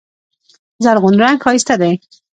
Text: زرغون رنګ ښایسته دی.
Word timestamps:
زرغون 0.83 1.15
رنګ 1.23 1.37
ښایسته 1.43 1.75
دی. 1.81 1.93